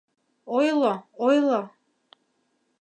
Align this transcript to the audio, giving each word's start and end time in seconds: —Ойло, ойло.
—Ойло, 0.57 0.93
ойло. 1.27 1.61